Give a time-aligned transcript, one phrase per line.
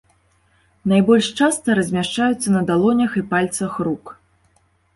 [0.93, 4.05] Найбольш часта размяшчаюцца на далонях і пальцах рук.